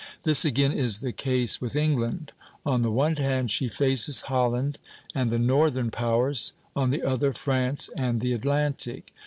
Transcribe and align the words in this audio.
This 0.23 0.43
again 0.43 0.71
is 0.71 1.01
the 1.01 1.11
case 1.11 1.61
with 1.61 1.75
England; 1.75 2.31
on 2.65 2.81
the 2.81 2.89
one 2.89 3.15
hand 3.17 3.51
she 3.51 3.67
faces 3.67 4.21
Holland 4.21 4.79
and 5.13 5.29
the 5.29 5.37
northern 5.37 5.91
powers, 5.91 6.53
on 6.75 6.89
the 6.89 7.03
other 7.03 7.33
France 7.33 7.87
and 7.95 8.19
the 8.19 8.33
Atlantic. 8.33 9.13